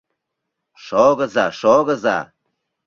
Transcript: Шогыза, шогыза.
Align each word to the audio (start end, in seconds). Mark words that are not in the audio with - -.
Шогыза, 0.85 1.45
шогыза. 1.59 2.19